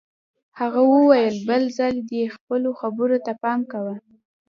هغه 0.59 0.81
وویل 0.93 1.35
بل 1.49 1.63
ځل 1.77 1.95
دې 2.09 2.23
خپلو 2.35 2.69
خبرو 2.79 3.17
ته 3.25 3.31
پام 3.43 3.59
کوه 3.71 3.95